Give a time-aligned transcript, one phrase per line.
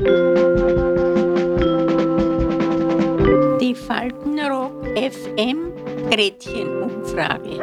[0.00, 0.06] Die
[3.74, 5.74] Faltenrock FM
[6.08, 7.60] Gretchenumfrage.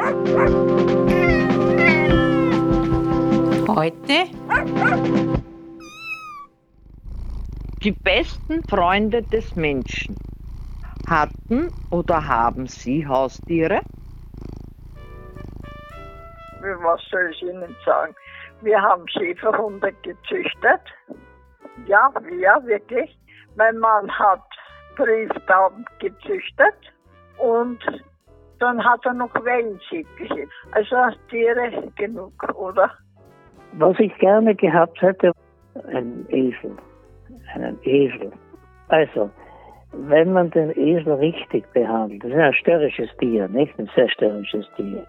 [3.67, 4.27] Heute
[7.81, 10.15] Die besten Freunde des Menschen.
[11.09, 13.81] Hatten oder haben Sie Haustiere?
[16.61, 18.15] Was soll ich Ihnen sagen?
[18.61, 20.81] Wir haben Schäferhunde gezüchtet.
[21.86, 23.18] Ja, ja, wirklich.
[23.55, 24.44] Mein Mann hat
[24.95, 26.76] Brieftauben gezüchtet
[27.38, 27.80] und
[28.59, 30.48] dann hat er noch Wellensittliche.
[30.71, 30.95] Also
[31.30, 32.91] Tiere genug, oder?
[33.73, 35.32] Was ich gerne gehabt hätte,
[35.94, 36.76] ein Esel.
[37.54, 38.32] Einen Esel.
[38.88, 39.30] Also,
[39.91, 43.77] wenn man den Esel richtig behandelt, das ist ein störrisches Tier, nicht?
[43.77, 45.05] Ein sehr störrisches Tier.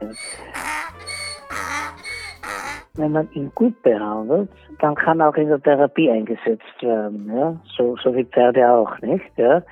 [2.98, 7.54] Wenn man ihn gut behandelt, dann kann er auch in der Therapie eingesetzt werden, ja?
[7.76, 9.24] So, so wie Pferde auch, nicht?
[9.36, 9.62] Ja?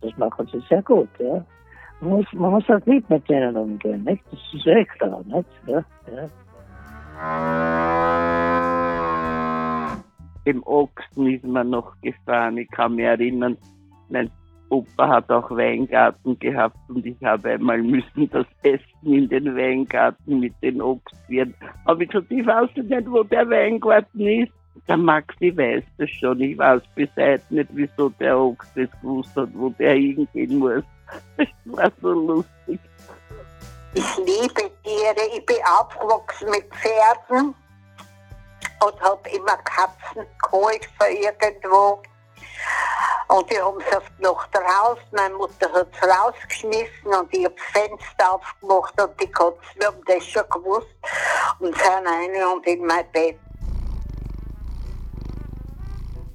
[0.00, 1.44] Das machen sie sehr gut, ja?
[2.00, 4.24] Man muss, man muss halt nicht mit denen umgehen, nicht?
[4.32, 5.48] Das ist echt klar, nicht?
[5.68, 5.84] Ja?
[6.12, 6.28] Ja?
[10.44, 12.58] Im Ochsen ist man noch gefahren.
[12.58, 13.56] Ich kann mich erinnern,
[14.08, 14.28] mein
[14.70, 20.40] Opa hat auch Weingarten gehabt und ich habe einmal müssen das Essen in den Weingarten
[20.40, 21.54] mit den Obstwirten.
[21.84, 24.52] Aber ich gesagt, ich weiß nicht, wo der Weingarten ist.
[24.88, 26.40] Der Maxi weiß das schon.
[26.40, 30.84] Ich weiß bis heute nicht, wieso der Ochs das gewusst hat, wo der hingehen muss.
[31.36, 32.80] Das war so lustig.
[33.94, 35.22] Ich liebe Tiere.
[35.36, 37.54] Ich bin aufgewachsen mit Pferden
[38.84, 42.02] und habe immer Katzen geholt von irgendwo.
[43.28, 44.98] Und die haben es auf die Nacht raus.
[45.10, 50.02] Meine Mutter hat es rausgeschmissen und ich habe das Fenster aufgemacht und die Katzen haben
[50.06, 50.94] das schon gewusst
[51.58, 53.38] und sind rein und in mein Bett.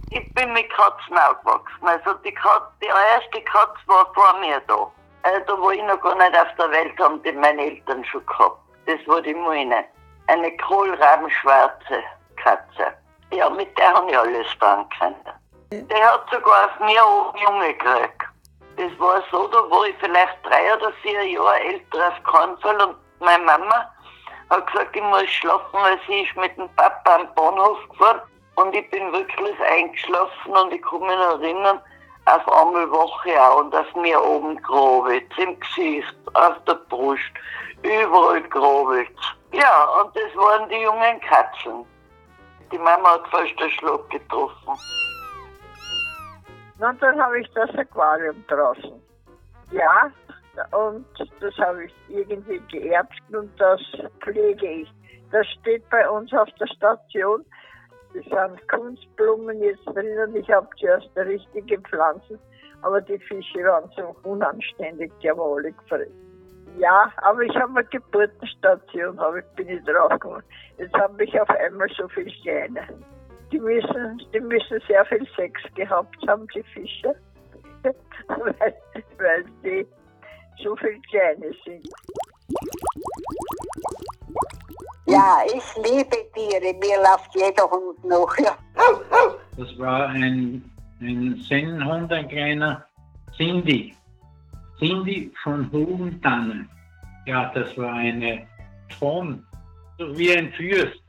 [0.09, 1.87] Ich bin mit Katzen aufgewachsen.
[1.87, 4.91] Also die, Katze, die erste Katze war vor mir da.
[5.23, 8.25] Also da war ich noch gar nicht auf der Welt, haben die meine Eltern schon
[8.25, 8.59] gehabt.
[8.85, 9.85] Das war die meine.
[10.27, 12.03] Eine kohlrabenschwarze
[12.35, 12.93] Katze.
[13.31, 15.40] Ja, mit der habe ich alles fangen können.
[15.71, 18.23] Der hat sogar auf mir auch Junge gekriegt.
[18.75, 22.81] Das war so, da war ich vielleicht drei oder vier Jahre älter auf keinen Fall
[22.81, 23.89] und meine Mama
[24.49, 28.21] hat gesagt, ich muss schlafen, weil sie ist mit dem Papa am Bahnhof gefahren
[28.55, 31.79] und ich bin wirklich eingeschlafen und ich kann mich noch erinnern,
[32.25, 37.31] auf einmal wache ich auch und auf mir oben grobelt, im Gesicht, auf der Brust,
[37.83, 39.15] überall grobelt.
[39.53, 41.85] Ja, und das waren die jungen Katzen.
[42.73, 44.77] Die Mama hat fast den Schlag getroffen.
[46.81, 48.99] Und dann habe ich das Aquarium draußen.
[49.71, 50.11] Ja,
[50.71, 51.05] und
[51.39, 53.79] das habe ich irgendwie geerbt und das
[54.21, 54.93] pflege ich.
[55.31, 57.45] Das steht bei uns auf der Station.
[58.15, 62.39] Das sind Kunstblumen jetzt drin und ich habe zuerst richtige Pflanzen,
[62.81, 66.13] aber die Fische waren so unanständig, die haben alle gefressen.
[66.79, 70.43] Ja, aber ich habe eine Geburtenstation, habe ich, bin ich draufgekommen.
[70.77, 72.87] Jetzt habe ich auf einmal so viele Kleine.
[73.51, 77.15] Die müssen, die müssen sehr viel Sex gehabt haben, die Fische,
[78.27, 78.75] weil,
[79.17, 79.85] weil die
[80.63, 81.87] so viel Kleine sind.
[85.07, 86.73] Ja, ich liebe Tiere.
[86.79, 88.37] Mir läuft jeder Hund noch.
[88.37, 88.57] Ja.
[89.57, 90.63] Das war ein,
[91.01, 92.85] ein Sennenhund, ein kleiner
[93.35, 93.93] Cindy.
[94.79, 96.67] Cindy von Hohentanne.
[97.25, 98.47] Ja, das war eine
[98.99, 99.45] Form,
[99.97, 101.01] so wie ein Fürst,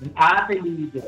[0.00, 1.02] ein Adelige.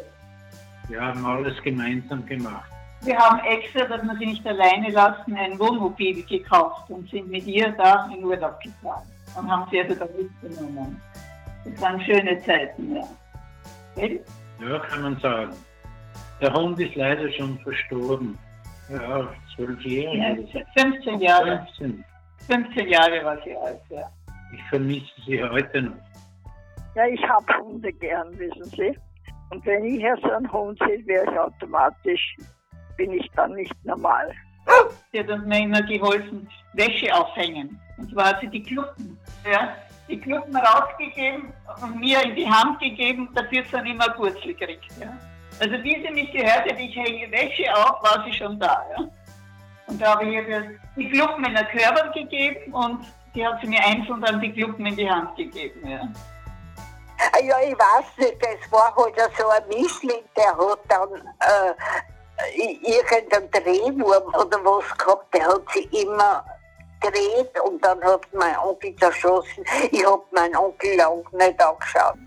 [0.89, 2.71] Wir haben alles gemeinsam gemacht.
[3.03, 7.47] Wir haben extra, dass wir sie nicht alleine lassen, ein Wohnmobil gekauft und sind mit
[7.47, 11.01] ihr da in Urlaub gefahren und haben sie also da mitgenommen.
[11.65, 13.03] Das waren schöne Zeiten, ja.
[13.97, 14.21] Gell?
[14.61, 15.53] Ja, kann man sagen.
[16.41, 18.39] Der Hund ist leider schon verstorben.
[18.89, 20.17] Ja, zwölf Jahre.
[20.17, 21.67] Ja, 15 Jahre.
[21.79, 22.05] 15.
[22.49, 24.09] 15 Jahre war sie alt, ja.
[24.53, 25.97] Ich vermisse sie heute noch.
[26.95, 28.97] Ja, ich habe Hunde gern, wissen Sie.
[29.51, 32.37] Und wenn ich jetzt einen Hund sehe, wäre ich automatisch,
[32.97, 34.35] bin ich dann nicht normal.
[35.13, 37.81] Sie hat mir immer geholfen, Wäsche aufhängen.
[37.99, 39.19] Und zwar hat sie die Kluppen,
[39.51, 39.75] ja,
[40.09, 41.53] die Kluppen rausgegeben
[41.83, 44.91] und mir in die Hand gegeben, dafür sie dann immer Purzel gekriegt.
[45.01, 45.17] Ja.
[45.61, 48.85] Also wie sie mich gehört hat, ich hänge Wäsche auf, war sie schon da.
[48.97, 49.09] Ja.
[49.87, 53.69] Und da habe ich ihr die Kluppen in der Körper gegeben und die hat sie
[53.69, 55.89] mir einzeln dann die Kluppen in die Hand gegeben.
[55.89, 56.09] Ja.
[57.43, 61.11] Ja, ich weiß nicht, das war halt so ein Mischling, der hat dann
[61.41, 66.45] äh, irgendeinen Drehwurm oder was gehabt, der hat sich immer
[67.01, 69.65] gedreht und dann hat mein Onkel zerschossen.
[69.91, 72.19] Ich habe meinen Onkel lang nicht angeschaut.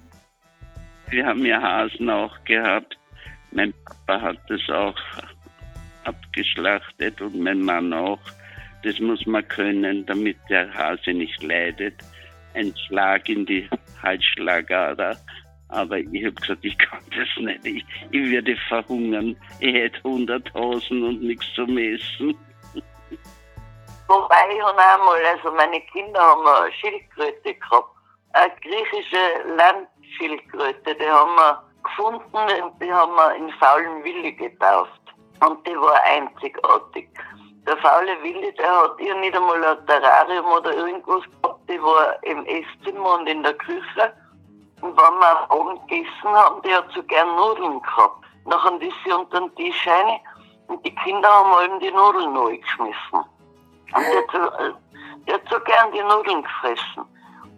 [1.09, 2.97] Wir haben ja Hasen auch gehabt.
[3.51, 3.73] Mein
[4.05, 4.95] Papa hat das auch
[6.03, 8.19] abgeschlachtet und mein Mann auch.
[8.83, 11.95] Das muss man können, damit der Hase nicht leidet.
[12.53, 13.69] Ein Schlag in die
[14.01, 15.17] Halsschlagader.
[15.69, 17.65] Aber ich habe gesagt, ich kann das nicht.
[17.65, 19.35] Ich, ich werde verhungern.
[19.59, 22.35] Ich hätte 100.000 und nichts zum Essen.
[24.07, 27.89] Wobei ich habe einmal, also meine Kinder haben eine Schildkröte gehabt.
[28.33, 34.99] Eine griechische Landschildkröte, die haben wir gefunden, die haben wir in faulen Willi getauft.
[35.41, 37.07] Und die war einzigartig.
[37.69, 42.17] Der faule Willi, der hat ihr nicht einmal ein Terrarium oder irgendwas gehabt, die war
[42.23, 44.11] im Esszimmer und in der Küche.
[44.81, 48.25] Und wenn wir am Abend gegessen haben, die hat so gern Nudeln gehabt.
[48.45, 50.19] Nachher ist sie unter den Tisch rein
[50.67, 52.97] und die Kinder haben allem die Nudeln neu geschmissen.
[53.13, 53.25] Und
[53.93, 54.75] die hat, so,
[55.27, 57.05] die hat so gern die Nudeln gefressen.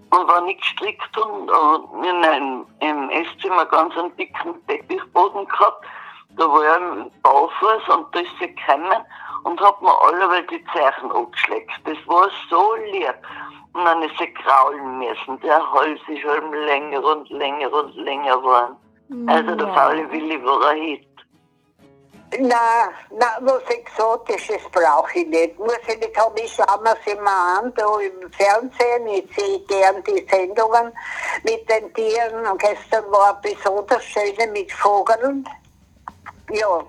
[0.09, 5.85] Und wenn ich gestrickt und, und in einem, im Esszimmer ganz einen dicken Teppichboden gehabt,
[6.31, 9.05] da war ich im Baufuß und da ist sie gekommen
[9.43, 11.71] und hat mir alle die Zeichen angeschleckt.
[11.85, 13.15] Das war so lieb.
[13.73, 15.39] Und dann ist sie kraulen müssen.
[15.41, 18.75] Der Hals ist halt länger und länger und länger geworden.
[19.27, 21.07] Also der faule Willi war ein Hit.
[22.39, 25.59] Na, na, was Exotisches brauche ich nicht.
[25.59, 29.07] Muss ich nicht haben, ich schaue mir sie mal an, da im Fernsehen.
[29.07, 30.93] Ich sehe gern die Sendungen
[31.43, 32.45] mit den Tieren.
[32.45, 35.45] Und gestern war besonders schöne mit Vogeln.
[36.51, 36.79] Ja,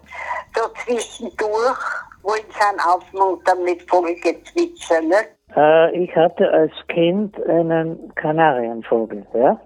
[0.55, 1.81] so zwischendurch
[2.23, 5.27] wollen sie einen aufmuntern mit Vogelgezwitscher, ne?
[5.57, 9.61] Äh, ich hatte als Kind einen Kanarienvogel, ja.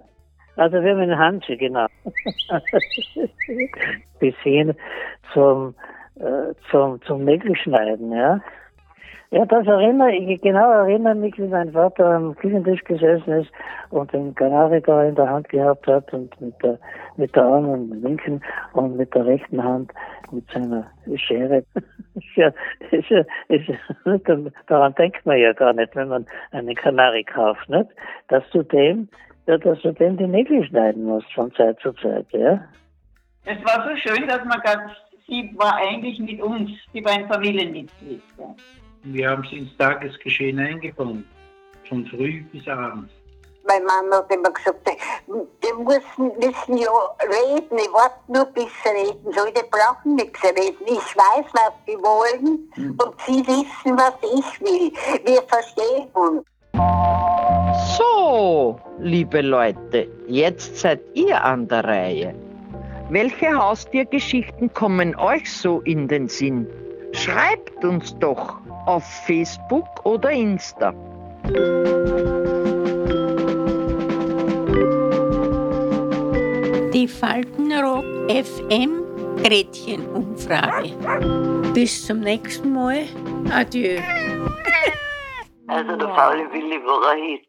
[0.55, 1.85] Also wir haben einen Hansi, genau.
[4.19, 4.75] Bis hin
[5.33, 5.75] zum,
[6.15, 8.41] äh, zum, zum Nägelschneiden, ja.
[9.29, 13.51] Ja, das erinnere ich, genau erinnere mich, wie mein Vater am Küchentisch gesessen ist
[13.89, 16.79] und den Kanari da in der Hand gehabt hat und mit der,
[17.17, 18.41] mit der anderen linken
[18.71, 19.91] und mit der rechten Hand
[20.31, 21.65] mit seiner Schere.
[22.35, 22.53] ja,
[22.91, 24.17] ist ja, ist ja,
[24.67, 27.89] daran denkt man ja gar nicht, wenn man einen Kanari kauft, nicht?
[28.29, 29.09] Dass du dem,
[29.45, 32.61] ja, dass du dem die Nägel schneiden musst von Zeit zu Zeit, ja.
[33.43, 34.91] Es war so schön, dass man ganz,
[35.27, 38.21] sie war eigentlich mit uns, sie war ein Familienmitglied.
[38.37, 38.55] Ja.
[39.13, 41.25] Wir haben sie ins Tagesgeschehen eingebunden.
[41.87, 43.11] Von früh bis abends.
[43.65, 44.89] Mein Mann hat immer gesagt,
[45.27, 46.89] die müssen, müssen ja
[47.21, 50.77] reden, ich warte nur bis sie reden soll, die brauchen nichts reden.
[50.85, 54.91] Ich weiß, was sie wollen und sie wissen, was ich will.
[55.25, 56.45] Wir verstehen uns.
[57.97, 62.35] So, liebe Leute, jetzt seid ihr an der Reihe.
[63.09, 66.67] Welche Haustiergeschichten kommen euch so in den Sinn?
[67.13, 68.57] Schreibt uns doch
[68.87, 70.93] auf Facebook oder Insta.
[76.93, 79.03] Die Faltenrock FM
[79.43, 80.91] Gretchenumfrage.
[81.73, 83.05] Bis zum nächsten Mal.
[83.53, 83.99] Adieu.
[85.67, 87.46] Also der faule Willi war ein Hit.